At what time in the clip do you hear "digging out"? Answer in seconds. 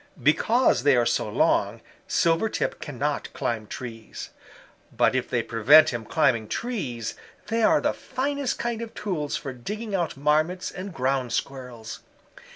9.53-10.17